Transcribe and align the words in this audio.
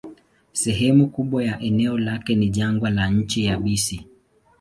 Sehemu 0.51 1.07
kubwa 1.09 1.43
ya 1.43 1.59
eneo 1.59 1.97
lake 1.99 2.35
ni 2.35 2.49
jangwa 2.49 2.89
na 2.89 3.09
nchi 3.09 3.45
yabisi. 3.45 4.05